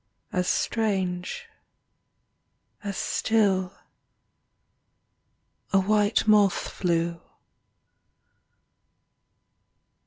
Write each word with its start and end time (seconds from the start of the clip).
as 0.33 0.47
strange, 0.47 1.45
as 2.83 2.97
still.. 2.97 3.71
A 5.71 5.79
white 5.79 6.27
moth 6.27 6.69
flew. 6.69 7.21